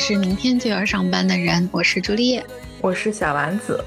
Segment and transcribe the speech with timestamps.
[0.00, 2.42] 是明天就要上班的人，我是朱丽叶，
[2.80, 3.84] 我是小丸子。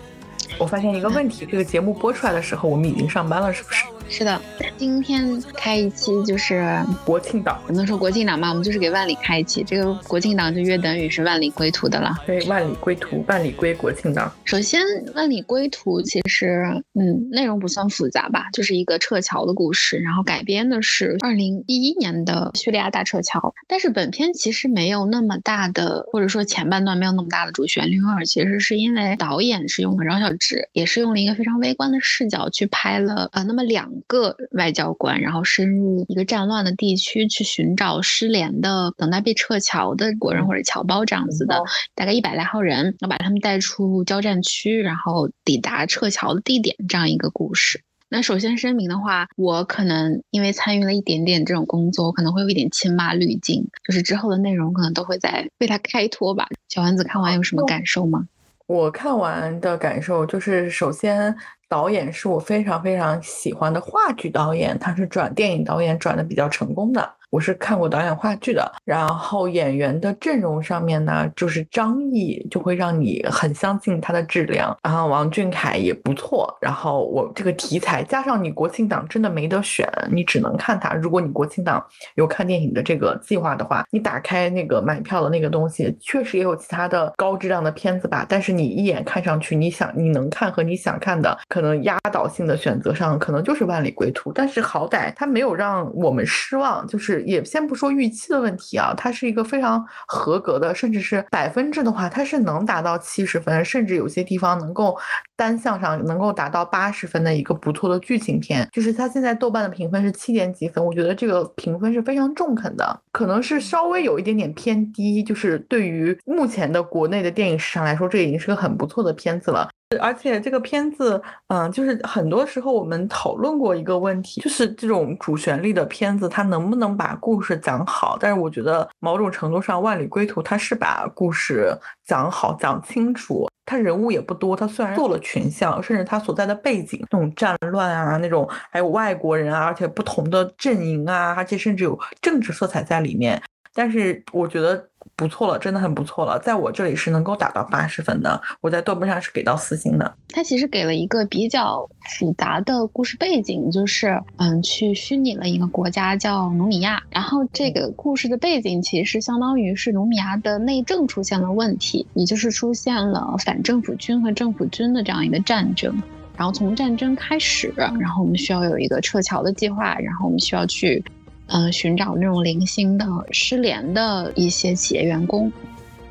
[0.59, 3.84] 我发现一个问题，这个节目播出来的时候，我们已经上班了，是不是？
[4.09, 4.39] 是的，
[4.77, 6.63] 今天开一期就是
[7.03, 9.63] 国庆档，不能说国庆档嘛，我们就是给万里开一期。
[9.63, 12.16] 这个国庆档就约等于是万里归途的了。
[12.27, 14.31] 对，万里归途，万里归国庆档。
[14.45, 14.81] 首先，
[15.16, 23.55] 万里归途其实，嗯，内容不算复杂吧，就是一个撤侨的故事，然后改编的是二零一一年的叙利亚大撤侨。
[23.67, 33.93] 但是本片其实没有那么大的，或者说前半段没有那么大的主旋律味儿，其实是因为导演是用了饶小志，也是用了一个非常微观的视角去拍了呃那么两。
[34.08, 41.63] 个外交官，然后深入一个战乱的地区去寻找失联的、等待被撤侨的国人或者侨胞这样子的，
[41.96, 47.82] 大概一百来号人，要把他们带出交战区，然后抵达撤侨的地点这样一个故事。
[48.10, 56.48] 那首先声明的话，我可能因为参与了一点点这种工作，我可能会有一点亲妈滤镜，就是之后的内容可能都会在为他开脱吧。
[56.70, 58.27] 小丸子看完有什么感受吗？
[58.65, 61.35] 我看完的感受就是，首先。
[61.69, 67.16] 导演是我非常非常喜欢的话剧导演，他是转电影导演转的比较成功的。
[67.34, 80.94] 我是看过导演话剧的，然后演员的阵容上面呢，就是张译就会让你很相信他的质量，然后王俊凯也不错，然后我这个题材加上你国庆档真的没得选，你只能看他。
[80.94, 97.22] 如果你国庆档有看电影的这个计划的话，你打开那个买票的那个东西，确实也有其他的高质量的片子吧，但是你一眼看上去，你想你能看和你想看的，可能压倒性的选择上可能就是万里归途，但是好歹他没有让我们失望，就是。
[97.25, 104.97] 也先不说预期的问题啊，它是一个非常合格的，甚至是百分制的话，它是能达到七十分，甚至有些地方能够
[105.35, 108.67] 单项上能够达到八十分的一个不错的剧情片。
[108.72, 119.69] 就是它现在豆瓣的评分是七点几分，我觉得这个评分是非常中肯的，可能是稍微有一点点偏低，就是对于目前的国内的电影市场来说，这已经是个很不错的片子了。
[119.98, 128.18] 而且这个片子，嗯，就是很多时候我们讨论过一个问题，就是这种主旋律的片子，它能不能把故事讲好？
[128.20, 133.48] 但是我觉得某种程度上，《万里归途》它是把故事讲好、讲清楚。
[133.66, 143.42] 它人物也不多，它虽然做了群像，甚至它所在的背景那种战乱啊，那种还有外国人啊，而且不同的阵营啊，而且甚至有政治色彩在里面。
[143.74, 150.16] 但是我觉得不错了，真的很不错了，在我这里是能够打到八十分的，我在豆瓣上是给到四星的。
[150.30, 151.88] 它其实给了一个比较
[152.18, 165.96] 复杂的故事背景，就是嗯，去虚拟了一个国家叫努米亚，然后这个故事的背景其实相当于是努米亚的内政出现了问题，也就是出现了反政府军和政府军的这样一个战争，
[166.35, 171.03] 然后从战争开始，然后我们需要有一个撤侨的计划，然后我们需要去。
[171.48, 175.52] 嗯，寻找那种零星的失联的一些企业员工，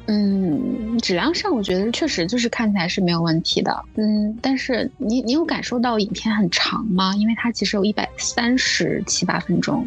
[0.06, 7.14] 嗯，质量上我觉得确实就是看起来是没有问题的，嗯，但是你你有感受到影片很长吗？
[7.16, 9.86] 因为它其实有一百三十七八分钟。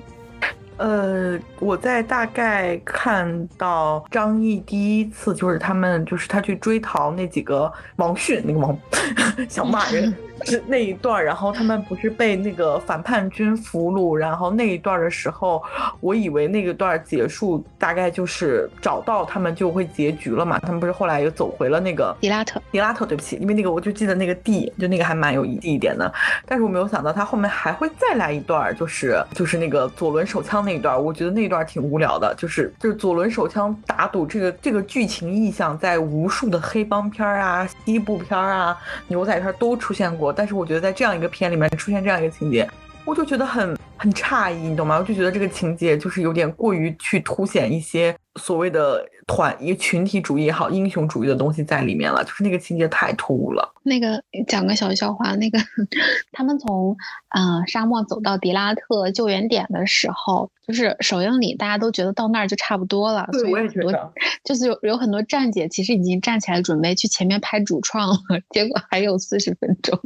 [0.77, 8.77] 呃，我在大概看到张译第一次就是他们就是他去追逃那几个王迅那个王
[9.47, 10.13] 想骂人
[10.45, 15.63] 是那一段，然后他们不是被那个反叛军俘虏，然后那一段的时候，
[15.99, 26.11] 我以为那个段结束大概就是找到他们就会结局了嘛，他们不是后来又走回了那个迪拉特，迪拉特，对不起，因为那个我就记得那个地，就那个还蛮有意义一点的，
[26.45, 30.55] 但是我没有想到他后面还会再来一段，就是就是那个左轮手枪。
[30.65, 38.75] 那一段我觉得那一段挺无聊的，就是就是左轮手枪打赌这个这个剧情意象在无数的黑帮片啊、西部片啊、
[39.07, 42.69] 牛仔片都出现过，但是我觉得在这样一个片里面出现这样一个情节，
[43.05, 44.97] 我就觉得很很诧异，你懂吗？
[44.97, 49.03] 我就觉得这个情节就是有点过于去凸显一些所谓的。
[49.27, 53.73] 团一个群体主义也好，英雄主义的东西在里面了，就是那个情节太突兀了。
[53.83, 55.59] 那个讲个小笑话，那个
[56.31, 56.95] 他们从
[57.35, 64.13] 嗯沙漠走到迪拉特救援点的时候，就是首映礼大家都觉得到那儿就差不多了，所以很多
[64.43, 68.15] 就是有有很多站姐其实已经站起来准备去前面拍主创了，
[68.49, 69.99] 结果还有四十分钟。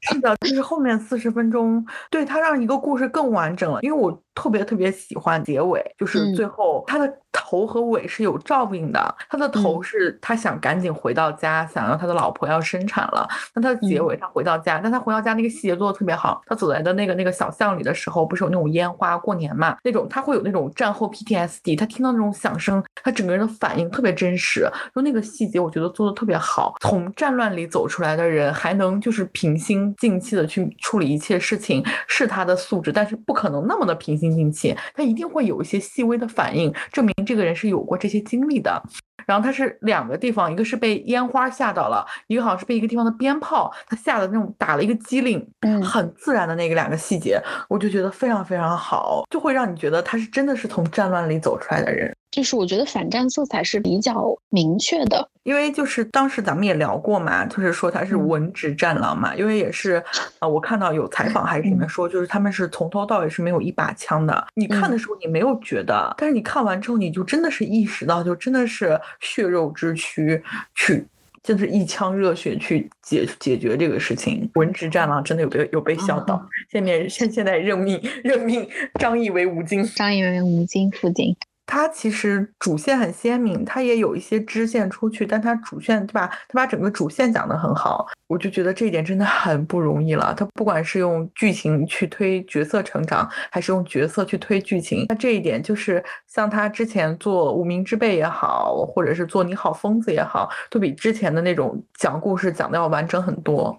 [0.00, 7.12] 是的，就是后面四十分钟，对他让一个故事更完整了，因为我特别特别喜欢结尾，就是最后他的。
[7.30, 13.26] 头和尾是有照应的，他的头是他想赶紧回到家，想要他的老婆要生产了。
[13.54, 16.42] 那他的结尾，他回到家，但他回到家那个细节做的特别好。
[16.46, 19.76] 他走在的那个那个小巷里的时候，不是有那种烟花过年嘛？
[19.84, 24.68] 那种他会有那种战后 PTSD，他听到那种响声，他整个人的反应特别真实。
[24.94, 26.74] 就那个细节，我觉得做的特别好。
[26.80, 37.38] 从战乱里走出来的人，还能就是平心静气的去处理一切事情，是他的素质，但是不可能那么的平心静气，他一定会有一些细微的反应，证明这。
[37.38, 38.82] 个人是有过这些经历的，
[39.24, 52.12] 然后他是两个地方，一个是被烟花吓到了，一个好像是被一个地方的鞭炮他吓得那种打了一个机灵，嗯很自然的那个两个细节，我就觉得非常非常好，就会让你觉得他是真的是从战乱里走出来的人。
[52.30, 55.28] 就是我觉得反战色彩是比较明确的。
[55.44, 60.02] 因为就是当时咱们也聊过嘛，就是说他是嗯文职战狼嘛，因为也是，
[60.40, 64.46] 呃，我看到有采访还是里面说，就是他们是从头到尾是没有一把枪的。
[64.54, 70.42] 你看的时候你没有觉得，但是你看完之后你就真的是意识到，就真的是血肉之躯
[70.74, 71.06] 去。
[71.40, 76.46] 就是一腔热血去解解决这个事情，文职战狼真的有被有被笑到。
[76.70, 81.34] 下面现现在任命任命张译为吴京，张译为吴京副京。
[81.70, 86.26] 它其实主线很鲜明，它也有一些支线出去，但它主线对吧？
[86.48, 90.34] 它把整个主线讲得很好，我就觉得这一点真的很不容易了。
[90.34, 103.78] 它不管是用剧情去推角色成长，还是用角色去推剧情，那这一点就是像他之前做《无名之辈》也好，或者是做《你好，疯子》也好，都比之前的那种讲故事讲的要完整很多。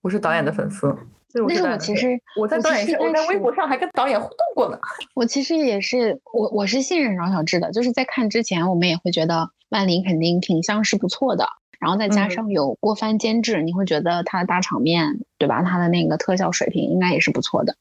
[0.00, 0.96] 我是导演的粉丝。
[1.32, 4.78] 但是我其实我在导演上，我在微博上还跟导演互动过呢。
[5.14, 11.46] 我其实也是，我我是信任饶晓志的，就是在看之前，我们也会觉得万林肯定品相是不错的，
[11.78, 15.62] 然后再加上有郭帆监制，你会觉得他的大场面，对吧？
[15.62, 17.76] 他的那个特效水平应该也是不错的，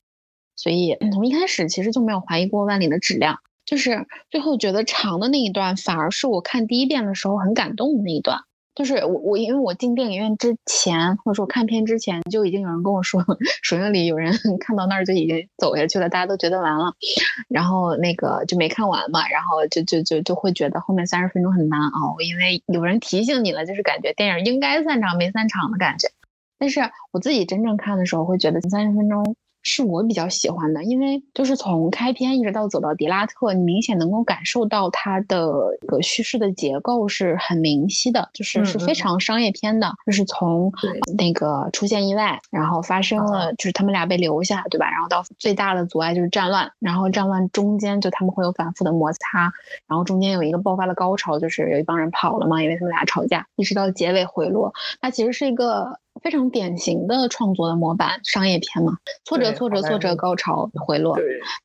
[0.57, 8.41] 所以从一开始其实就没有怀疑过万里的质量，就是最后觉得长的那一段，反而是我看第一遍的时候很感动的那一段。
[8.77, 13.25] 就是我我因为我进电影院之前，或者说看片之前，就已经有人跟我说，
[13.63, 14.31] 首映礼有人
[14.61, 16.93] 看到那儿就已经走下去了，大家都觉得完了，
[17.49, 26.09] 然后那个就没看完嘛，然后就就就就会觉得后面三十分钟很难熬，因为有人提醒你了，就是感觉电影应该散场没散场的感觉。
[26.59, 26.81] 但是
[27.11, 29.35] 我自己真正看的时候，会觉得三十分钟
[29.67, 40.71] 是我比较喜欢的，因为就是从开篇一直到走到迪拉特，你明显能够感受到它的一个叙事的结构是很明晰的，就是是非常商业片的，就是从
[41.17, 44.89] 那个出现意外，然后发生了，就是他们俩被留下，对吧？
[44.89, 49.51] 然后到最大的阻碍就是战乱，然后战乱中间就他们会有反复的摩擦，
[49.85, 55.99] 然后中间有一个爆发的高潮，就是有一帮人跑了嘛，因为他们俩吵架，一直到结尾回落，它其实是一个。
[56.21, 61.17] 非常典型的创作的模板，商业片嘛，挫折挫折挫折，高潮回落，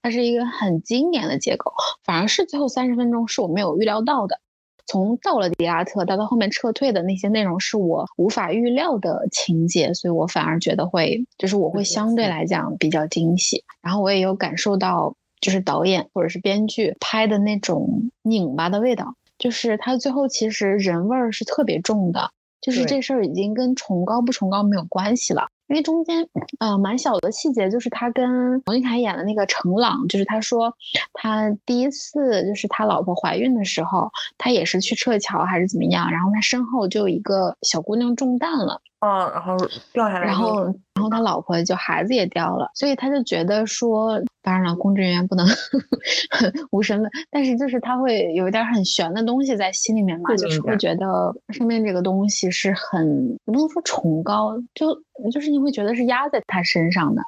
[0.02, 1.72] 它是一个很经典的结构。
[2.04, 4.40] 反而是最后三十分钟是我没有预料到的，
[4.86, 13.64] 从到了迪拉特到到后面撤退的那些内容是我无法预料的情节，所以我反而觉得会，就是我会相对来讲比较惊喜。
[13.80, 22.30] 然后我也有感受到，就是导演或者是编剧拍的那种拧巴的味道，就是他最后其实人味儿是特别重的。
[22.62, 26.28] 就是这事儿已经跟崇高不崇高没有关系了，因为中间，
[26.60, 30.72] 呃，蛮小的细节，就是他跟王俊凯演的那个程朗，就是他说
[31.12, 39.56] 他第一次就是他老婆怀孕的时候，他也是去撤侨还是怎么样，然后他身后就有一个小姑娘中弹了，啊，然后
[39.92, 45.44] 掉下来，然后然后他老婆就孩子也掉了，所以他就觉得说，当然了，公职人员不能
[46.70, 54.94] 无神论，但是就是他会有一点很悬的东西在心里面嘛，就是会觉得生命这个东西是很不能说崇高，就
[55.32, 57.22] 就是你会觉得是压在他身上的，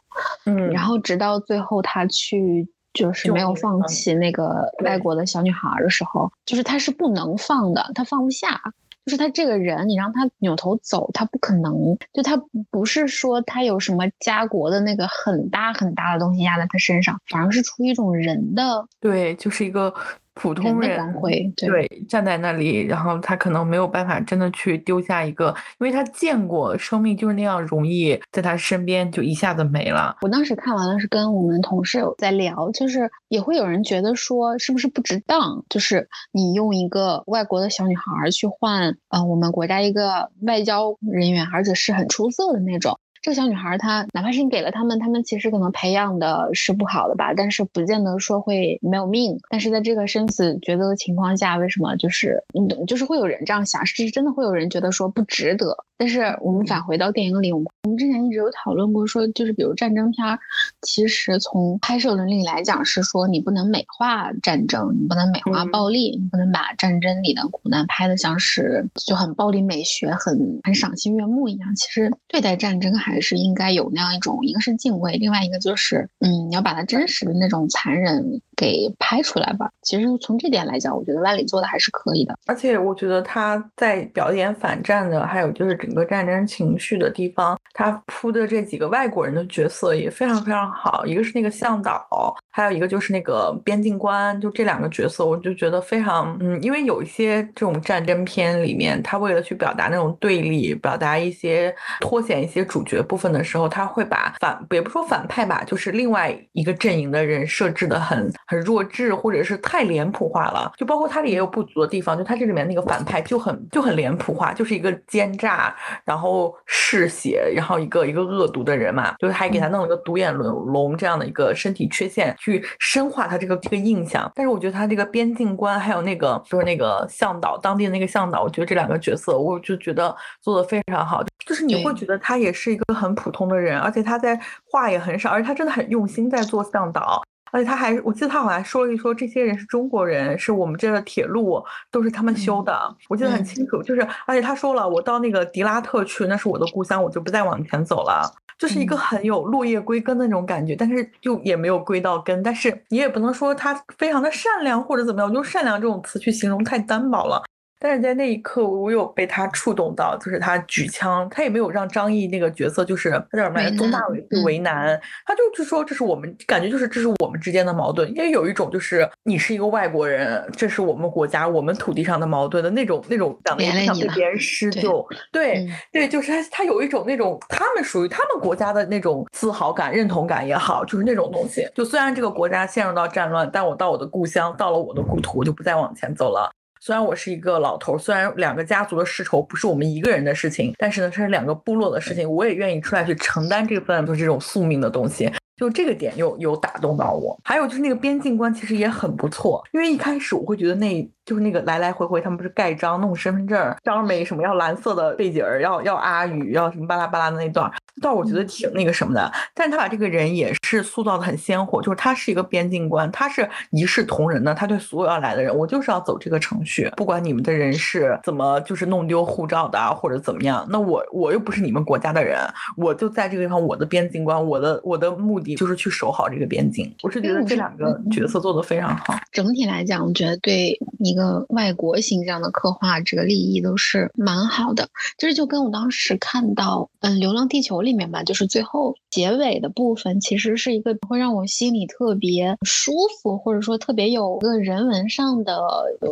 [0.47, 8.61] 嗯，然后直到最后他去就是没有放弃那个外国的小女孩的时候，就是他是不能放的，他放不下。
[9.05, 11.97] 就是他这个人，你让他扭头走，他不可能。
[12.13, 12.37] 就他
[12.71, 19.93] 不是说他有什么家国的那个很大很大的东西压在他身上，反而是出于一种人的，对，就是一个
[20.35, 30.17] 普通人光辉，对，站在那里，然后他可能没有办法真的去丢下一个，因为他见过生命就是那样容易在他身边就一下子没了。
[30.23, 38.97] 我当时看完了是跟我们同事有在聊，就是也会有人觉得说是不是不值当，就是你用一个外国的小女孩去换。
[39.11, 42.99] 呃，我们国家一个外交人员，而且是很出色的那种。
[43.25, 49.39] 这个小女孩，她哪怕是你给了他们，他们其实可能培养的是不好的吧，但是不见得说会没有命。
[49.49, 55.75] 但是在这个生死抉择的情况下，为什么就是你懂，就是会有人这样想，是真的会有人觉得说不值得。
[56.05, 60.39] 但是我们返回到电影里，我们我们之前一直有讨论过，说就是比如战争片儿，
[60.83, 71.75] 其实从拍摄伦理来讲，是说你不能美化战争，你不能美化暴力，你不能把战争里的苦难拍的像是就很暴力美学、很很赏心悦目一样。
[71.75, 79.71] 其实对待战争还是应该有那样一种，一个是敬畏，另外一个就是嗯，你要把它真实的那种残忍给拍出来吧。
[79.81, 82.39] 其实从这点来讲，我觉得万里做的还是可以的。
[82.45, 91.07] 而且我觉得他在表演反战的，还有就是个战争情绪的地方，他铺的这几个外国人的角色也非常非常好。
[91.07, 110.73] 一个是那个向导，还有一个就是那个边境官，就这两个角色，我就觉得非常嗯，因为有一些这种战争片里面，他为了去表达那种对立，表达一些凸显一些主角部分的时候，他会把反也不说反派吧，就是另外一个阵营的人设置的很很弱智，或者是太脸谱化了。
[110.77, 115.74] 就包括他也有不足的地方，就他这里面那个反派就很就很脸谱化，就是一个奸诈，
[116.05, 124.31] 然后嗜血，然后一个一个恶毒的人嘛，就是还给他弄了个独眼龙龙这样的一个身体缺陷，去深化他这个这个印象。
[124.35, 131.25] 但是我觉得他这个边境官还有那个就是那个向导当地的那个向导，我觉得这两个角色，我就觉得做的非常好。
[131.47, 134.39] 就是你会觉得他也是一个很普通的人，而且他在
[134.71, 137.23] 话也很少，而且他真的很用心在做向导。
[137.55, 143.81] 而且他还，我记得他好像还说了一说，这些人是中国人，是我们这的铁路都是他们修的，我记得很清楚。
[143.81, 150.75] 就是，而且他说了，我到那个迪拉特去，那是我的故乡，我就不再往前走了，就是一个很有落叶归根的那种感觉。
[150.75, 157.41] 但是就也没有归到根，但是你也不能说他非常的善良或者怎么样，用善良这种词去形容太单薄了。
[157.85, 181.69] 但是在那一刻，我有被他触动到，就是他举枪，他也没有让张译那个角色，就是他叫什么，宗大伟去为难，他就就说这是我们感觉就是这是我们之间的矛盾，因为有一种就是你是一个外国人，这是我们国家我们土地上的矛盾的那种那种讲的不想被别人施救，对对，就是他他有一种那种他们属于他们国家的那种自豪感、认同感也好，就是那种东西。
[181.75, 186.51] 就虽然这个国家陷入到战乱，但我到我的故乡，到了我的故土，我就不再往前走了。
[186.87, 195.33] 虽然我是一个老头，虽然两个家族的世仇不是我们一个人的事情，但是呢，这是两个部落的事情，我也愿意出来去承担这份就是这种宿命的东西。
[195.57, 197.41] 就这个点有有打动到我。
[197.43, 207.71] 还有就是那个边境官其实也很不错，因为一开始我会觉得那就是那个来来回回他们不是盖章弄身份证，章没什么要蓝色的背景儿，要要阿宇，要什么巴拉巴拉的那段。
[208.03, 222.41] 倒我觉得挺那个什么的，但是他把这个人也是塑造的很鲜活，就是他是一个边境官，他是一视同仁的，他对所有要来的人，我就是要走这个程序，不管你们的人是怎么就是弄丢护照的啊或者怎么样，那我我又不是你们国家的人，
[222.77, 226.93] 我就在这个地方，我的边境官，我的我的目的就是去守好这个边境。
[227.05, 229.15] 我是觉得这两个角色做的非常好。
[229.31, 230.77] 整体来讲，我觉得对
[231.15, 234.89] 一个外国形象的刻画，这个立意都是蛮好的。
[235.17, 237.77] 就是就跟我当时看到，嗯，《流浪地球》。
[237.85, 245.61] 里面吧，就是最后结尾的部分，其实是一个会让我心里特别舒服，或者说特别有个人文上的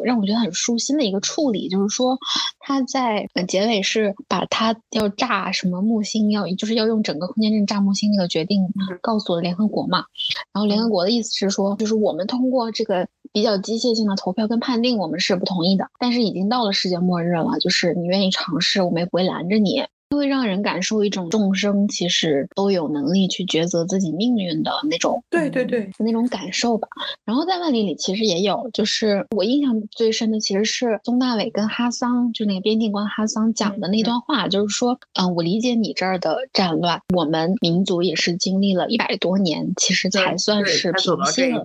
[0.04, 1.70] 让我觉得很舒心的一个处理。
[1.70, 2.18] 就是说，
[2.60, 8.62] 他在结尾是把他要炸什么木星，要就是要用整个空间站炸木星那个决定
[9.00, 10.04] 告诉了联合国嘛。
[10.52, 15.88] 然后联合国的意思是说，就是我们通过这个比较机械性的投票跟判定，我们是不同意的。
[15.98, 19.84] 但是已经到了世界末日了，就是你愿意尝试，我们也不会拦着你。
[20.16, 26.88] 会让人感受一种众生其实都有能力去抉择自己命运的那种，对对对，那种感受吧。
[27.24, 41.64] 然后在万里里其实也有，就是我印象最深的其实是宗大伟跟哈桑，就那个边境官哈桑讲的那段话，就是说，嗯，我理解你这儿的战乱，我们民族也是经历了一百多年，其实才算是平息了，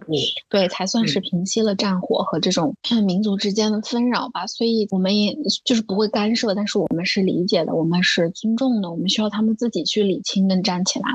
[0.49, 2.75] 对，才算是平息了战火和这种
[3.05, 4.47] 民族之间的纷扰吧。
[4.47, 8.31] 所以我们也就是不会干涉，但是我们是理解的，我们是。
[8.39, 11.05] 尊重的，我们需要他们自己去理清跟站起来，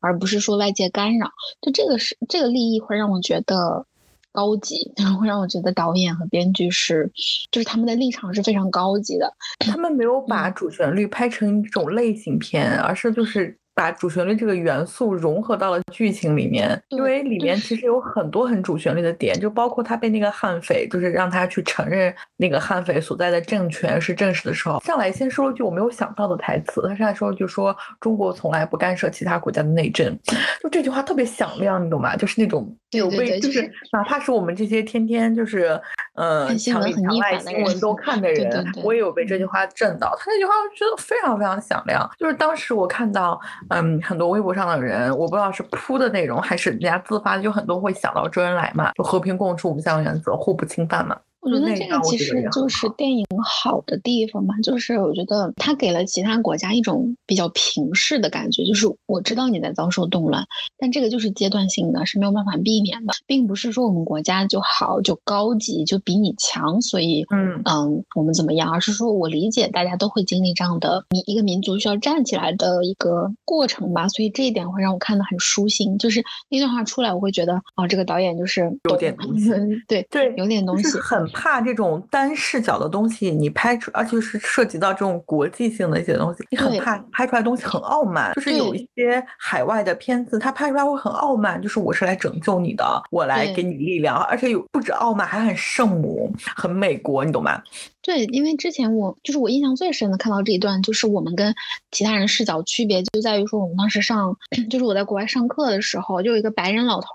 [0.00, 1.30] 而不是说外界干扰。
[1.60, 3.86] 就这个是这个利益会让我觉得
[4.32, 7.12] 高级，然 后会让我觉得导演和编剧是，
[7.50, 9.32] 就是他们的立场是非常高级的。
[9.58, 13.58] 他们没有把主旋律拍成一种类型片，而是就是。
[13.74, 30.18] 把主旋律这个元素融合到了剧情里面，因为里面其实有很多很主旋律的点，就包括他被那个悍匪，就是让他去承认那个悍匪所在的政权是正史的时候，上来先说了句我没有想到的台词，他上来说就说中国从来不干涉其他国家的内政，
[30.62, 32.14] 就这句话特别响亮，你懂吗？
[32.14, 33.62] 就是那种有被，就是
[33.92, 35.80] 哪怕是我们这些天天就是
[36.14, 40.14] 呃墙里墙外新闻都看的人，我也有被这句话震到。
[40.18, 43.40] 他那句话我觉得非常非常响亮，就是当时我看到。
[43.68, 51.16] 嗯，很多微博上的人，我不知道是铺的内容还是人家自发的，就很多会想到周恩来嘛，就和平共处五项原则，互不侵犯嘛。
[51.42, 60.46] 我觉得这个其实就是电影好的地方吧，就是我觉得它给了其他国家一种比较平视的感觉，就是我知道你在遭受动乱，
[60.78, 67.60] 但这个就是阶段性的，是没有办法避免的，并不是说我们国家就好就高级就比你强，所以嗯。
[67.64, 79.50] 嗯我们怎么样，而是说我理解大家都会经历这样的民一个民族需要站起来的一个过程吧，所以这一点会让我看得很舒心，就是那段话出来，我会觉得哦这个导演就是有点东西，
[79.88, 81.31] 对对，有点东西，很。
[81.32, 88.32] 怕这种单视角的东西，你拍出，而且是涉及到这种国际性的一些东西，你很怕拍出来东西很傲慢。
[88.34, 97.60] 就是有一些海外的片子，它拍出来会很傲慢，就是我是来拯救你的，我来给你力量，而且有不止傲慢，还很圣母，很美国，你懂吗？
[98.02, 101.54] 对，因为之前我就是我印象最深的看到这一段，就是我们跟
[101.92, 104.36] 其他人视角区别就在于说，我们当时上，
[104.68, 107.08] 就是我在国外上课的时候，就有一个白人老头，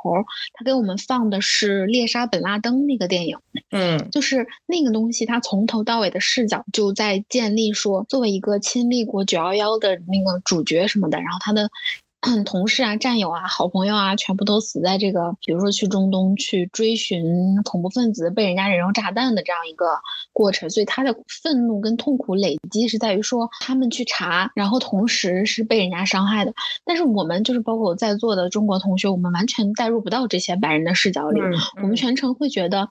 [0.53, 3.37] 他给我们放的是猎杀本拉登那个电影，
[3.71, 11.69] 嗯，就是那个东西，他从头到尾的视角就在建立说，作为一个亲历过九幺幺的那个主角什么的，然后他的。
[12.45, 17.23] 同事啊、战友啊、好朋友啊，全部都死在这个，比如说去中东去追寻
[17.63, 19.85] 恐怖分子，被人家人肉炸弹的这样一个
[20.33, 20.69] 过程。
[20.69, 26.53] 所以他的愤怒跟痛苦累积是在于说，他们去查，然后同时是被人家伤害的。
[26.83, 31.39] 但是我们就是包括在座的中国同学，我们完全带入不到这些白人的视角里，
[31.81, 32.89] 我们全程会觉得，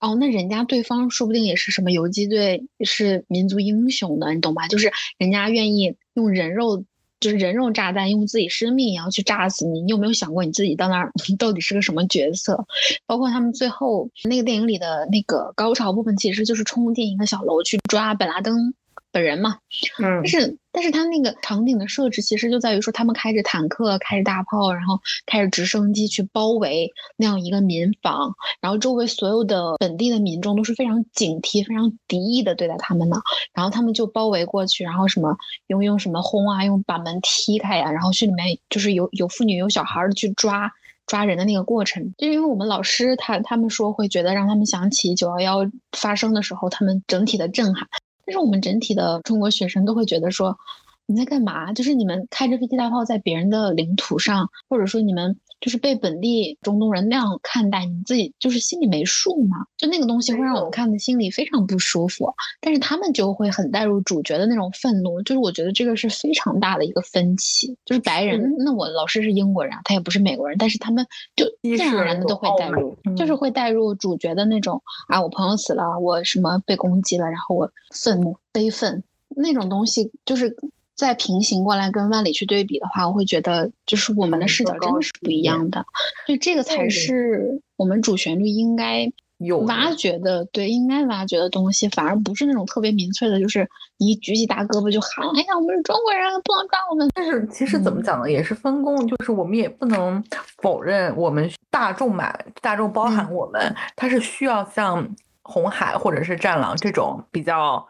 [0.00, 4.66] 哦，那人家对方说不定也是什么游击队，是民族英雄的，你懂吧？
[4.66, 6.84] 就是人家愿意用人肉。
[7.22, 9.80] 就是人肉炸弹，用自己生命也要去炸死你。
[9.80, 12.66] 你有没有想过你自己到那儿 到底是个什么角色？
[13.06, 18.74] 包括他们最后那个电影里的那个高潮部分，其实就是冲进一个小楼去抓本拉登。
[19.12, 19.58] 本人嘛，
[20.02, 33.20] 嗯，但是但是他那个场景的设置其实就在于说，他们开着坦克，开着大炮，然后开着直升机去包围那样一个民房，然后周围所有的本地的民众都是非常警惕、非常敌意的对待他们的，
[33.52, 40.72] 然后他们就包围过去，然后什么用用什么轰啊，用把门踢开呀，然后去里面就是有有妇女有小孩的去抓
[41.06, 47.86] 抓人的那个过程，就因为我们老师他他们说会觉得让他们想起九幺幺发生的时候，他们整体的震撼。
[48.24, 50.58] 但是我们整体的中国学生都会觉得说，
[51.06, 51.72] 你在干嘛？
[51.72, 59.64] 就是你们开着飞机大炮在别人的领土上，或者说你们就是被本地中东人那样看待，你自己就是心里没数吗？
[59.76, 62.34] 就那个东西会让我们看的心里非常不舒服。
[62.60, 67.76] 但是他们就会很带入主角的那种愤怒，就是我觉得这个是非常大的一个分歧。
[67.84, 80.56] 就是白人，那我老师是英国人，他也不是美国人，但是他们就自然而然的都会带入，就是会带入主角的那种啊，我朋友死了，我什么被攻击了，然后我愤怒、悲愤那种东西，就是
[80.94, 85.84] 再平行过来跟万里去对比的话，我会觉得就是我们的视角真的是不一样的，
[86.26, 89.12] 所以这个才是我们主旋律应该。
[89.38, 97.10] 有挖掘的，对，应该挖掘的东西，反而不是那种特别明确的，就是你举起大胳膊就喊，哎呀，我们是中国人，不能抓我们。
[97.12, 100.22] 但是其实怎么讲呢，也是分工，就是我们也不能
[100.58, 107.84] 否认，我们大众嘛，大众包含我们，它是需要像红海或者是战狼这种比较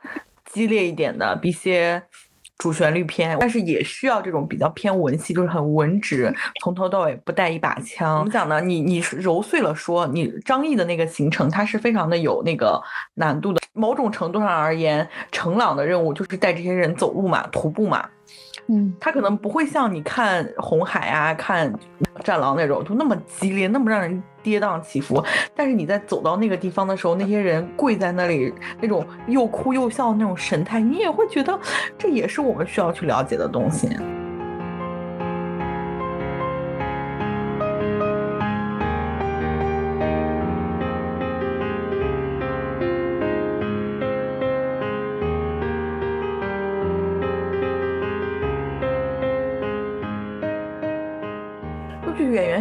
[0.46, 2.02] 激烈一点的一些。
[2.58, 8.18] 主旋律片，但是也需要这种比较偏文戏，就是很文职，从头到尾不带一把枪。
[8.18, 8.60] 怎么讲呢？
[8.60, 12.80] 你你揉碎了说，你张译的那个行程，它是非常的有那个
[13.14, 13.60] 难度的。
[13.74, 18.06] 某种程度上而言，程朗的任务就是带这些人走路嘛，徒步嘛。
[18.68, 21.72] 嗯，他可能不会像你看红海啊、看
[22.22, 25.22] 战狼那种，就那么激烈，那么让人跌宕起伏。
[25.54, 31.58] 但是你在走到那个地方的时候，那些人跪在那里，那种又哭又笑的那种神态，你也会觉得
[31.98, 33.88] 这也是我们需要去了解的东西。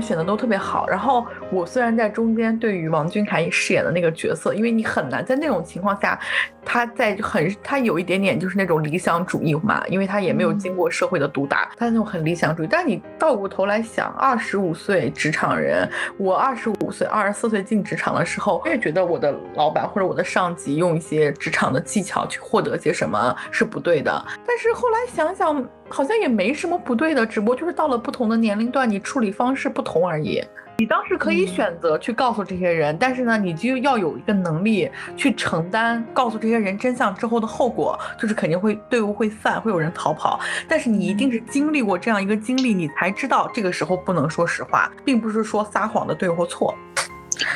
[0.02, 6.20] 选的都特别好，然后我虽然在中间对于王俊凯饰演的那个角色，因为你很难在那种情况下，
[6.66, 12.68] 他在很他有一点点就是那种理想主义嘛，因为他也没有经过社会的毒打，他那种很理想主义。
[12.70, 15.88] 但是你倒过头来想，二十五岁职场人，
[16.18, 24.26] 我二十五岁、二十四岁进职场的时候，我也觉得我的老板或者我的上级用一些职场的技巧去获得些什么是不对的。
[24.48, 25.64] 但是后来想想。
[25.92, 30.42] 好像也没什么不对的，只不过就是到了不同的年龄段，你处理方式不同而已。
[30.78, 40.40] 你当时可以选择去告诉这些人，但是呢，你就要有一个能力去承担告诉这些人真相之后的后果，就是肯定会队伍会散，会有人逃跑。
[40.68, 46.74] 但是你一定是经历过这样一个经历，你才知道这个时候不能说实话，并不是说撒谎的对或错。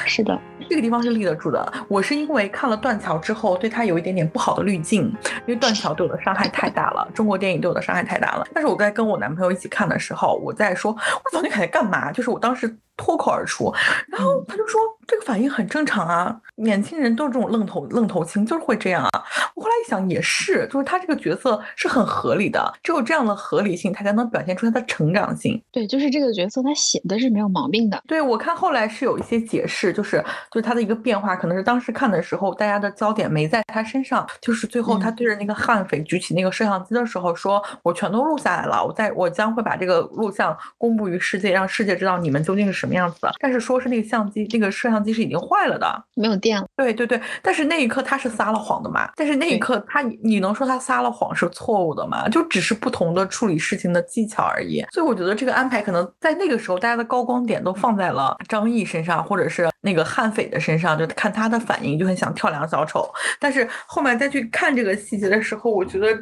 [0.06, 0.40] 是的，
[0.70, 1.74] 这个地方是立得住的。
[1.88, 5.04] 我是因为看了断桥之后，对他有一点点不好的滤镜，
[5.46, 8.48] 因为断桥对我的伤害太大了，中国电影对我的伤害太大了。
[8.54, 12.12] 但是我在跟我男朋友一起看的时候，我在说，我王俊凯在干嘛？
[12.12, 13.74] 就是我当时脱口而出，
[14.08, 19.24] 然后他就说这个反应很正常啊，年轻人都是这种愣头愣头青，就是会这样啊。
[19.56, 25.62] 我后来一想也是，就是他这个角色是很合理的，只有这样的合理性，他才能表现出他的成长性。
[25.72, 28.02] 对，就是这个角色他写的是没有毛病的。
[28.08, 43.32] 对我看后来是有一些解释，就是就是他的一个变化，可能是当时看的时候大家的焦点没在他身上，就是最后他对着那个悍匪举起那个摄像机的时候，说我全都录下来了，我在我将会把这个录像公布于世界，让世界知道你们究竟是什么样子的。
[43.40, 46.68] 但是说是那个相机，那个摄像机是已经坏了的，没有电了。
[46.76, 49.10] 对对对，但是那一刻他是撒了谎的嘛？
[49.16, 52.30] 但是那一刻他，你能说他撒了谎是错误的吗？
[52.30, 54.86] 就只是不同的处理事情的技巧而已。
[54.92, 63.12] 所以我觉得这个安排可能在那个时候，大家的高光点都放在了张译身上，或者是那个悍匪的身上，就看他的反应，就很想跳梁小丑。
[63.40, 66.18] 但是后面再去看这个细节的时候，我觉得。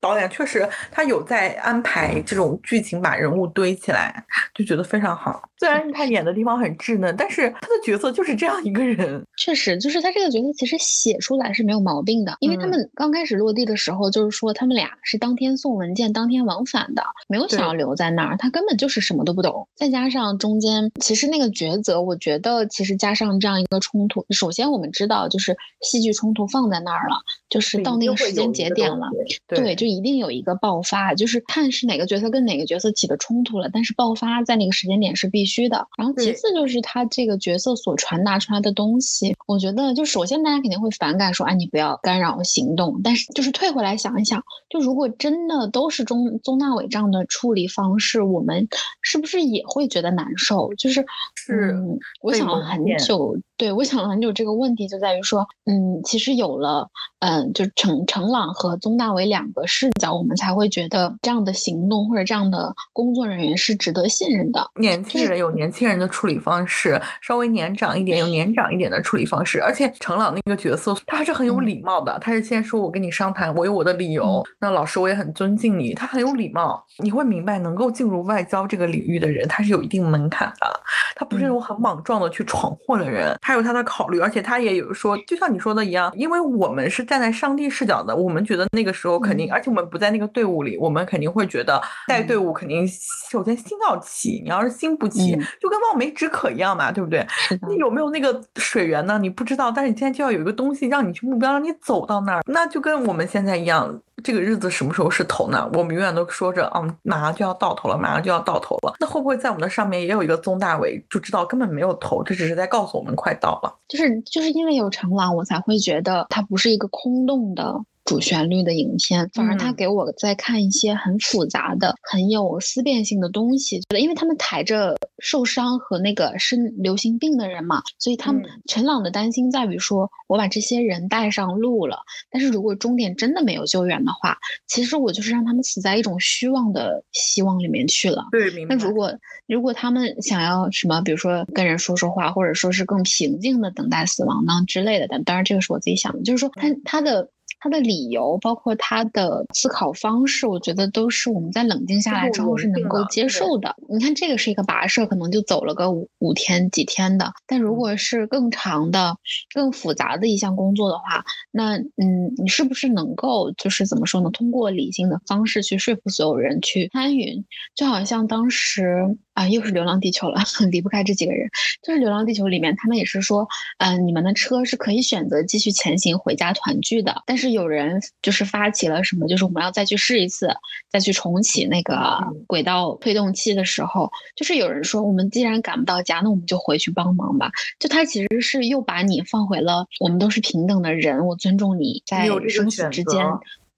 [0.00, 5.42] 导演确实，他有在安排这种剧情，把人物堆起来，就觉得非常好。
[5.64, 9.24] 虽然他演的地方很稚嫩，但是他的角色就是这样一个人。
[9.38, 18.36] 确实，就是他这个角色其实写出来是没有毛病的，因为他们刚开始落地的时候，就是说他们俩是当天送文件，当天往返的，没有想要留在那儿。
[18.36, 19.66] 他根本就是什么都不懂。
[19.74, 27.16] 再加上中间，其实那个抉择，我觉得其实加上这样一个冲突，首先我们知道就是戏剧冲突放在那儿了，
[27.48, 29.08] 就是到那个时间节点了，
[29.48, 29.86] 对，就。
[29.94, 35.86] 一定有一个爆发，就是看是哪个角色跟哪个角色起的冲突了，但是爆发在那个时间点是必须的。
[35.96, 43.00] 然后其次就是他这个角色所传达出来的东西，我觉得就首先大家肯定会反感说，哎，你不要干扰行动。
[43.02, 48.68] 但是就是退回来想一想，就如果真的都是宗宗大伟这样的处理方式，我们
[49.00, 50.72] 是不是也会觉得难受？
[50.74, 51.74] 就是是，
[52.20, 53.36] 我想了很久。
[53.56, 56.88] 对，我想了很久，这个问题就在于说，嗯，其实有了，
[57.20, 64.68] 嗯，就程程朗和宗大伟两个视角，我们才会觉得这样的行动或者这样的工作人员是值得信任的。
[64.80, 74.44] 年轻人有年轻人的处理方式，稍微年长一点有年长一点的处理方式，而且程朗那个角色他还是很有礼貌的，他是先说我跟你商谈，我有我的理由。
[74.60, 76.84] 那老师我也很尊敬你，他很有礼貌。
[76.98, 80.80] 你会明白，能够进入外交这个领域的人，他是有一定门槛的，
[81.16, 83.36] 他不是那种很莽撞的去闯祸的人。
[83.40, 92.86] 他有他的考虑，而且他也有说，就像你说的一样，因为我们是站在上帝视角的，我们觉得那个时候肯定，而且我们不在那个队伍里，我们肯定会觉得带队伍肯定
[93.30, 95.23] 首先心要齐，你要是心不齐，
[95.60, 97.26] 就跟望梅止渴一样嘛，对不对？
[97.68, 99.18] 你有没有那个水源呢？
[99.18, 104.00] 你不知道，但是你现在就要有一个东西让你去目标，让你走到那儿，那就跟我们现在一样。
[104.22, 105.68] 这个日子什么时候是头呢？
[105.74, 108.94] 我们永远都说着，嗯，马上就要到头了，马上就要到头了。
[108.98, 113.74] 那会不会在我们的上面也有一个宗大伟，就知道根本没有头，这只是在告诉我们快到了。
[113.86, 117.78] 就是就是因为有成朗，我才会觉得它不是一个空洞的。
[118.04, 123.80] 主旋律的影片，反而他给我在看一些很复杂的、很有思辨性的东西。
[123.80, 131.98] 觉得，因为他们抬着受伤和那个生流行病的人嘛，所以他们陈朗的担心在于说，我把这些人带上路了，
[132.30, 134.36] 但是如果终点真的没有救援的话，
[134.66, 138.26] 其实我就是让他们死在一种虚妄的希望里面去了。
[138.30, 139.12] 对，那如果
[139.46, 147.30] 如果他们想要什么，比如说跟人说说话，或者说是更平静的等待死亡呢之类的，但当然这个是我自己想的，就是说他他的。
[147.64, 153.74] 他的理由，包括他的思考方式，我觉得都是我们在冷静下来之后是能够接受的。
[153.88, 157.32] 你看，这个是一个跋涉，可能就走了个五五天几天的。
[157.46, 159.16] 但如果是更长的、
[159.54, 164.28] 更复杂的一项工作的话，那嗯，你是不是能够就是怎么说呢？
[164.28, 167.42] 通过理性的方式去说服所有人去参与？
[167.74, 169.16] 就好像当时。
[169.34, 171.48] 啊，又是《流浪地球》了， 离不开这几个人。
[171.82, 173.48] 就是《流浪地球》里面，他们也是说，
[173.78, 177.24] 嗯，你们的车是可以选择继续前行回家团聚的。
[177.26, 180.48] 但是有人就是发起了什么，就是我们要再去试一次，
[180.90, 187.50] 再去重启那个轨道推动器的时候，就是有人说，我们既然赶不到家，那我们就回去帮忙吧。
[187.78, 193.24] 就他其实是又把你放回了我们都是平等的人，我尊重你在生死之间。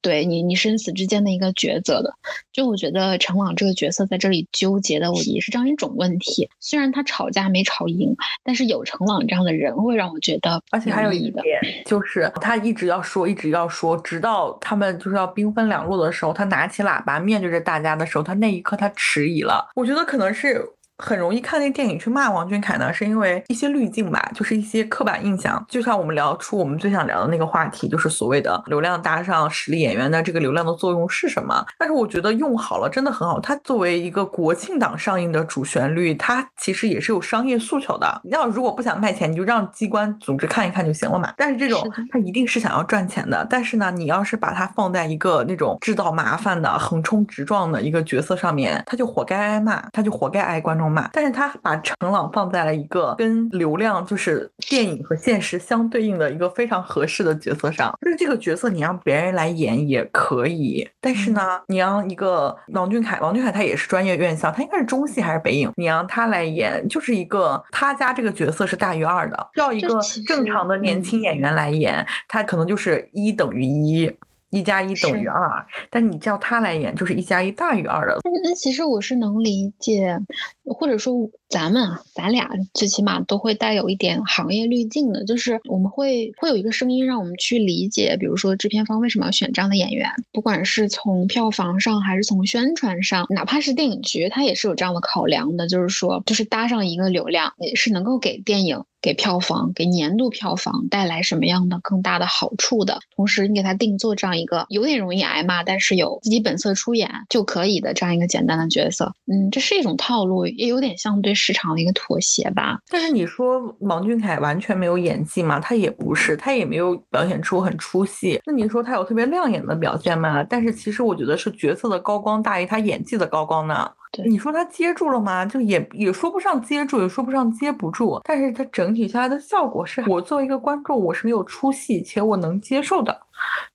[0.03, 2.15] 对你，你生死之间的一个抉择的，
[2.53, 6.49] 就我觉得程朗这个角色在这里纠结的，我也是这样一种问题。
[6.61, 11.45] 虽然他吵架没吵赢，但是有程朗这样的人会让我觉得，而且还有一点
[11.85, 19.69] 就是他一直要说，一直要说，直到他们就是要兵分两路的时候，他拿起喇叭面对着大家的时候，他那一刻他迟疑了。
[19.75, 20.65] 我觉得可能是。
[20.99, 25.65] 很容易看那电影去骂王俊凯呢，是因为一些滤镜吧，就是一些刻板印象。
[25.69, 31.65] 就像我们聊出我们最想聊的那个话题，就是所谓的流量搭上实力演员的这个流量的作用是什么？
[31.79, 33.39] 但是我觉得用好了真的很好。
[33.39, 38.21] 它作为一个国庆档上映的主旋律，它其实也是有商业诉求的。
[38.25, 41.33] 你要如果不想卖钱，你就让机关组织看一看就行了嘛。
[41.37, 43.47] 但是这种它一定是想要赚钱的。
[43.51, 50.86] 但是呢，你要是把它放在一个那种制造麻烦的横冲直撞的一个角色上面，他就活该挨骂，他就活该挨观众。
[51.13, 57.97] 但是他把程朗放在了一个跟流量就是电影和现实相对应的一个非常合适的角色上。
[58.03, 74.11] 就是这个角色你让别人来演也可以，但是呢，你让一个王俊凯，王俊凯他也是专业院校，他应该是中戏还是北影，你让他来演，就是一个他家这个角色是大于二的，要一个正常的年轻演员来演，他可能就是一等于一。
[74.51, 78.19] 一加一等于二，但你叫他来演，就是一加一大于二的。
[78.45, 80.19] 那其实我是能理解，
[80.65, 98.85] 或者说咱们啊，咱俩最起码都会带有一点行业滤镜的，就是我们会会有一个声音让我们去理解，比如说制片方为什么要选这样的演员，不管是从票房上还是从宣传上，哪怕是电影局，它也是有这样的考量的，就是说，就是搭上一个流量，也是能够给电影。
[99.07, 112.81] 给票房，给年度票房带来什么样的更大的好处的同时，你给他定做这样一个有点容易挨骂，但是有自己本色出演就可以的这样一个简单的角色，嗯，这是一种套路，也有点像对市场的一个妥协吧。
[112.91, 115.61] 但是你说王俊凯完全没有演技吗？
[115.61, 118.41] 他也不是，他也没有表现出很出戏。
[118.45, 120.43] 那你说他有特别亮眼的表现吗？
[120.43, 123.89] 但是其实我觉得是角色的高光大于他演技的高光呢。
[124.25, 125.45] 你说他接住了吗？
[125.45, 128.21] 就也也说不上接住，也说不上接不住。
[128.25, 133.26] 但是他整体下来的效果是，我作为一个观众，我是没有出戏且我能接受的。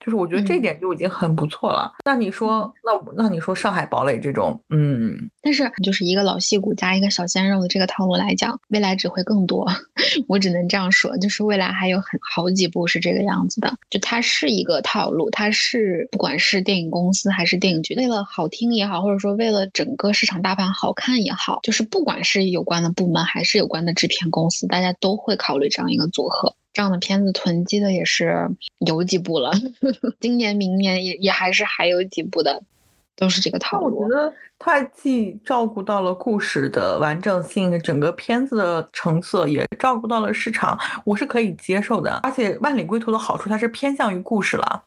[0.03, 1.91] 就是我觉得这点就已经很不错了。
[2.05, 9.67] 那你说，那那你说上海堡垒这种，嗯，但是就是一个老戏骨加一个小鲜肉的这个套路来讲，未来只会更多。
[10.27, 13.73] 我只能这样说，就是未来还有很好几部是这个样子的。
[13.89, 26.55] 就它是一个套路，它是不管是电影公司还是电影局，为了好听也好，或者说为了整个市场大盘好看也好，就是不管是有关的部门还是有关的制片公司，大家都会考虑这样一个组合。
[26.73, 29.51] 这样的片子囤积的也是有几部了，
[30.19, 32.63] 今年、明年也也还是还有几部的，
[33.15, 34.01] 都是这个套路。
[34.01, 42.19] 我觉得它既照顾到了故事的完整性，整个片子的成色也照顾到了市场，我是可以接受的。
[42.23, 44.83] 而且《万里归途》的好处，它是偏向于故事了，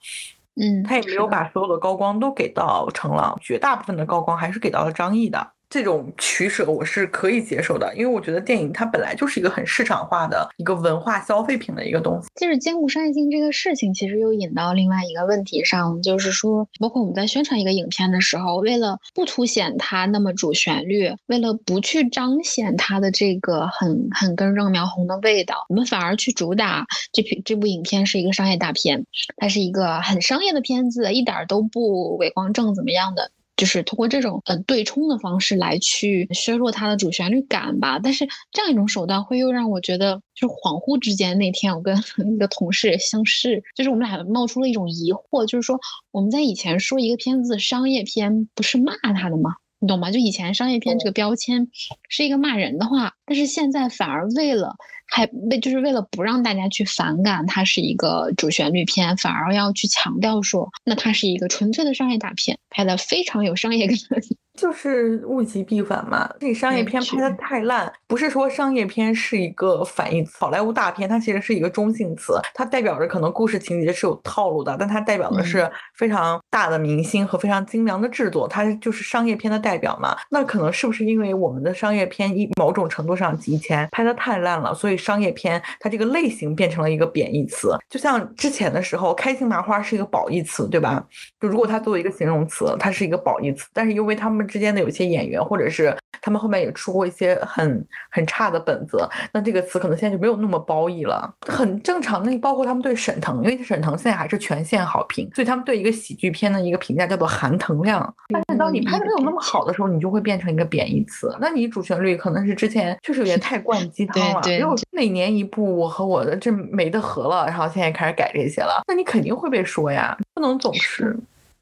[0.57, 5.51] 嗯，它也没有把所有的高光都给到程朗，绝大部分的高光还是给到了张译的。
[5.75, 12.29] 这种取舍我是可以接受的，因为我觉得电影它本来就是一个很市场化的一个文化消费品的一个东西。
[12.37, 29.05] 就是兼顾商业性这个事情，其实又引到另外一个问题上，就是说，包括我们在宣传一个影片的时候，为了不凸显它那么主旋律，为了不去彰显它的这个很很根正苗红的味道，我们反而去主打这这部影片是一个商业大片，
[29.39, 33.33] 它是一个很商业的片子，一点都不伪光正怎么样的。
[33.57, 41.97] 就是通过这种呃对冲的方式来去削弱它的主旋律感吧，但是这样一种手段会又让我觉得，就是恍惚之间那天我跟
[42.35, 45.79] 一个同事相视，就是我们俩冒出了一种疑惑，就是说
[46.11, 49.55] 我们在以前说一个片子商业片不是骂他的吗？
[49.85, 50.11] 你懂吗？
[50.11, 51.69] 就以前商业片这个标签
[52.09, 63.95] 是一个骂人的话，但是现在反而为了还为就是为了不让大家去反感它是一个主旋律片，反而要去强调说，那它是一个纯粹的商业大片，拍的非常有商业感。
[64.59, 80.17] 就是物极必反嘛，这商业片拍的太烂，不是说商业片是一个反义词，好莱坞大片它其实是一个中性词，它代表着可能故事情节是有套路的，但它代表的是非常大的明星和非常精良的制作，它就是商业片的代表嘛。
[80.31, 87.77] 那可能是不是因为我们的商业片一某种程度上以前拍的太烂了，所以商业片它这个类型变成了一个贬义词？
[87.91, 91.05] 就像之前的时候，开心麻花是一个褒义词，对吧？
[91.41, 94.47] 就如果它作为一个形容词，它是一个褒义词，但是因为他们。
[94.47, 102.23] 之间的有些演员，或者是他们后面也出过一些很很差的本子，那这个词可能现在就没有那么褒义了，很正常。
[102.25, 108.15] 那包括他们对沈腾，因为沈腾现在还是全线好评，所以他们对一个喜剧片的一个评价叫做含腾量。
[108.29, 111.35] 但是当你拍的没有那么好的时候，你就会变成一个贬义词。
[111.41, 121.17] 那你主旋律可能是之前确实有点太灌鸡汤了，因为每年一部，我和我的这没得合了，然后现在开始改这些了，那你肯定会被说呀，不能总是。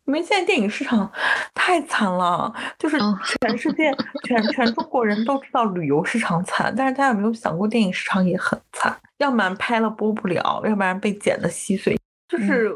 [0.07, 1.11] 因为现在电影市场
[1.55, 2.99] 太惨了，就是
[3.41, 3.93] 全世界
[4.25, 8.95] 全全中国人都知道旅游市场惨，但是大家有没有想过电影市场也很惨？
[9.19, 11.97] 要不然拍了播不了，要不然被剪的稀碎。
[12.33, 12.75] 就是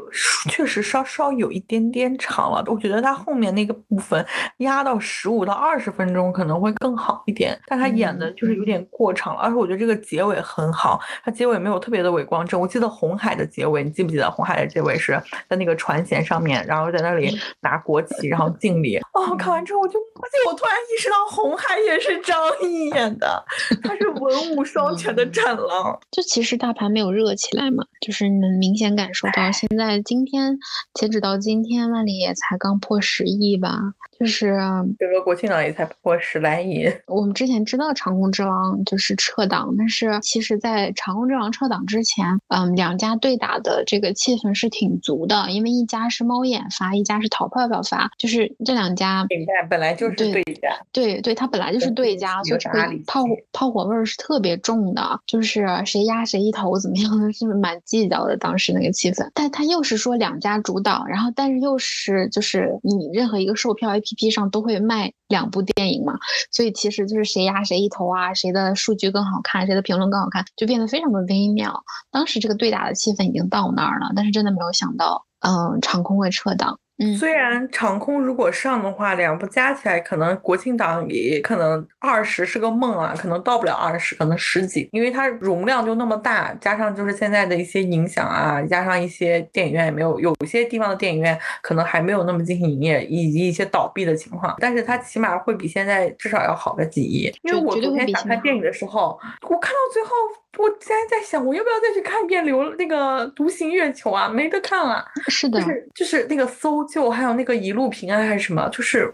[0.51, 4.23] 确实稍稍有一点点长了，我觉得他后面那个部分
[4.57, 12.61] 压到十五到二十分钟可能会更好一点，但他演的就是有点过长了，而且我觉得这个结尾很好，他结尾没有特别的伪光正。
[12.61, 18.97] 我记得红海的结尾，你记不记得红海的结尾是在那个船舷上面，然后在那里拿国旗，然后敬礼。
[19.13, 23.43] 哦，看完之后我就，发现我突然意识到红海也是张译演的，
[23.81, 25.99] 他是文武双全的战狼。
[26.11, 29.46] 就其实大盘没有热起来嘛，就是能明显感受到。
[29.51, 30.57] 现在，今天
[30.93, 33.93] 截止到今天，万里也才刚破十亿吧。
[34.19, 34.57] 就是
[34.97, 36.85] 这个国庆档也才破十来亿。
[37.05, 49.23] 我们之前知道《长空之王》就是撤档，但是其实，在《长空之王》撤档之前，嗯，两家对打的这个气氛是挺足的，因为一家是猫眼发，一家是淘票票发，就是这两家。
[49.29, 50.75] 明白，本来就是对家。
[50.91, 58.35] 对对，它本来就是对家，所以这个炮炮火味儿是特别重的，就是谁压谁一头怎么样的， 是蛮计较的。
[58.37, 64.01] 当时那个气氛，但他又是说两家主导，然后但是又是就是你任何一个售票 A。
[64.07, 66.13] P P 上都会卖两部电影嘛，
[66.51, 71.83] 所以其实就是谁压谁一头啊，谁的数据更好看，谁的评论更好看，就变得非常的微妙。
[72.11, 76.79] 当时这个对打的气氛已经到那儿了，但是真的没有想到，嗯，场控会撤档。
[77.17, 97.31] 虽然长空如果上的话，两部加起来可能国庆档也可能二十是个梦啊，可能到不了二十，可能十几，因为它容量就那么大，加上就是现在的一些影响啊，加上一些电影院也没有，有一些地方的电影院可能还没有那么进行营业，以及一些倒闭的情况，但是它起码会比现在至少要好个几亿。
[97.43, 100.09] 因为我昨天想看电影的时候，我看到最后。
[100.57, 104.27] 我现在在想，我要不要再去看一遍《流那个独行月球》啊？
[104.27, 105.05] 没得看了。
[105.27, 109.13] 是的，就是就是那个搜救，还有那个一路平安还是什么，就是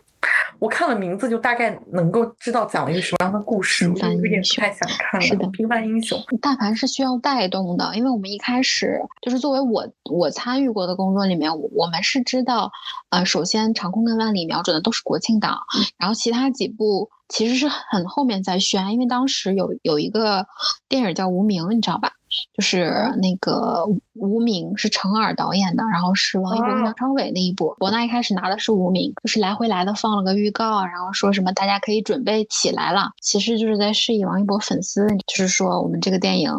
[0.60, 3.88] 我看了名字就大概能够知道讲了一个什么样的故事。
[3.90, 5.26] 我有点不，太想看了。
[5.26, 6.18] 是的，平凡英雄。
[6.42, 12.72] 大盘是需要带动的，因为我们一开始就是作为我我参与过的工作里面，我们是知道，
[13.10, 15.60] 呃，首先长空跟万里瞄准的都是国庆档，
[15.98, 17.10] 然后其他几部。
[17.30, 20.46] 其实是很后面再宣，因为当时有有一个
[20.88, 22.12] 电影叫《无名》，你知道吧？
[22.54, 27.76] 就是那个《无名》是程耳导演的，然后是王一博跟梁朝伟那一部。
[27.80, 36.52] 博纳一开始拿的是《无名》，就是来回来的放了个预告，然后说什么大家可以准备起来了，其实就是在示意王一博粉丝，就是说我们这个电影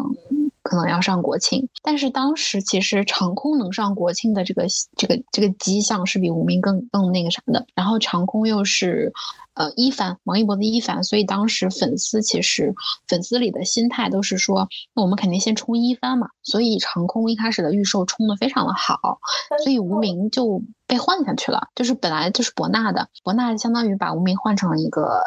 [0.63, 1.67] 可能要上国庆。
[1.83, 4.65] 但是当时其实长空能上国庆的这个
[4.97, 9.13] 这个这个迹象是比《无名》更更那个啥的，然后长空又是。
[9.55, 12.75] 呃，一凡，王一博的一凡，所以当时粉丝其实
[13.07, 16.27] 粉丝里的心态都是说，那我们肯定先冲一番嘛。
[16.43, 19.19] 所以长空一开始的预售冲的非常的好，
[19.63, 21.69] 所以无名就被换下去了。
[21.73, 25.21] 就是本来就是博纳的，博纳相当于把无名换成了一个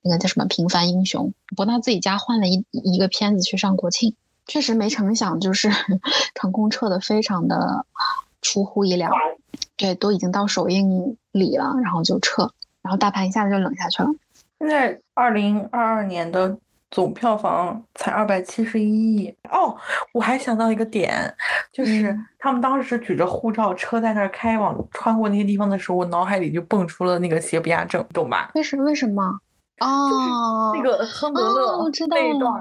[0.00, 1.34] 那个叫什么平凡英雄。
[1.56, 4.14] 博纳自己家换了一一个片子去上国庆，
[4.46, 5.68] 确实没成想就是
[6.36, 7.84] 长空撤的非常的
[8.40, 9.10] 出乎意料，
[9.76, 12.52] 对，都已经到首映礼了，然后就撤。
[12.82, 14.08] 然后大盘一下子就冷下去了。
[14.58, 16.56] 现在二零二二年的
[16.90, 19.76] 总票房才二百七十一亿哦。
[20.12, 21.34] 我还想到一个点，
[21.72, 28.50] 就是他们当时举着护照车在那儿开往穿过那些地方的时候，我脑海里就蹦出了那个邪不压正，懂吧？
[28.54, 29.40] 为什为什么？
[29.80, 32.52] 哦，那个亨德勒那一段，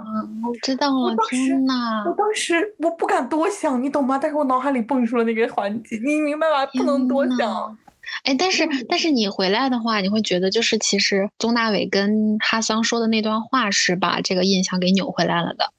[0.43, 1.15] 我知道了。
[1.29, 4.17] 天呐，我当时我不敢多想，你懂吗？
[4.19, 6.65] 但是我脑海里蹦出了那个环节，你明白吧？
[6.73, 7.77] 不能多想。
[8.24, 15.71] 哎，但是但是你回来的话，你会觉得就是其实宗大伟跟哈桑说的那段话是把这个印象给扭回来了的，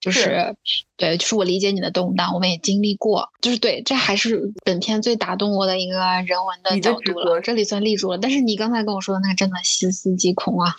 [0.00, 0.54] 就是
[0.96, 8.18] 对，就是我理解你的动荡，我们也经历过，就是对，这还是本片最打动我的一个人文的角度了，这里算立住了。
[8.18, 10.74] 但是你刚才跟我说的那个真的细思极恐啊！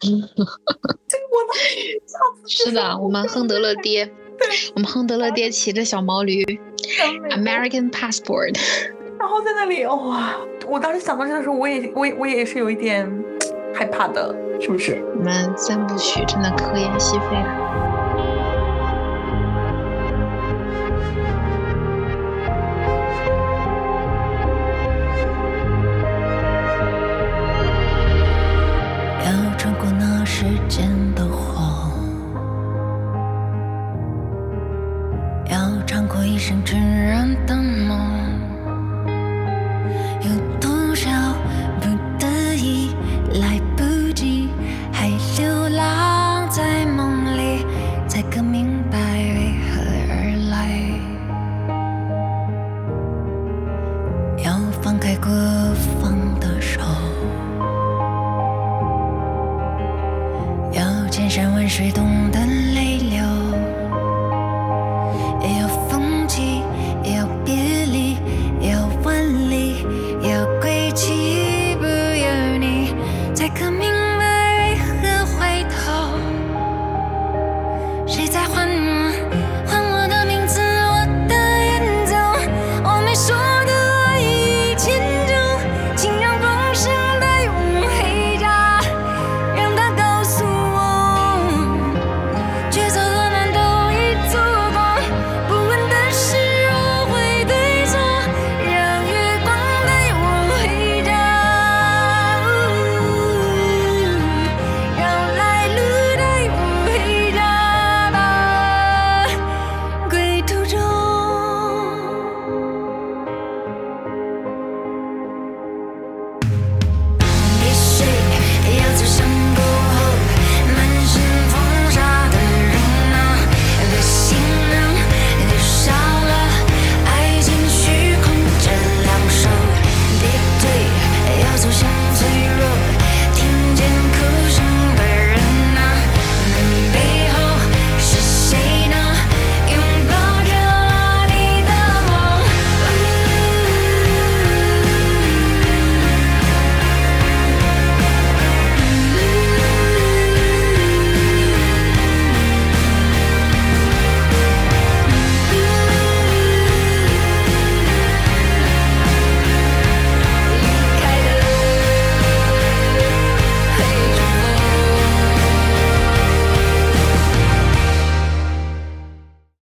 [2.46, 4.10] 是的，我们亨德勒爹，
[4.74, 6.44] 我们亨德勒爹骑着小毛驴
[7.30, 8.58] ，American passport。
[9.20, 10.34] 然后在那里，哇！
[10.66, 13.06] 我当时想到这的时候，我也，我，我也是有一点
[13.74, 14.98] 害怕的，是不是？
[15.14, 17.44] 你们三部曲真的科研戏费啊！
[29.26, 31.60] 要穿过那时间的火，
[35.50, 38.39] 要穿过一生炙热的梦。
[40.22, 40.69] 有多